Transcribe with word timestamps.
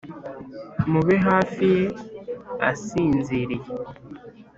mube 0.91 1.15
hafi 1.27 1.65
ye 1.75 1.83
asinziriye. 2.69 3.67